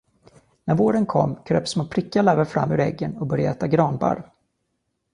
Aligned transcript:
När 0.63 0.75
våren 0.75 1.05
kom, 1.05 1.35
kröp 1.43 1.67
små 1.67 1.85
prickiga 1.85 2.21
larver 2.21 2.45
fram 2.45 2.71
ur 2.71 2.79
äggen 2.79 3.17
och 3.17 3.27
började 3.27 3.51
äta 3.51 3.67
granbarr. 3.67 4.31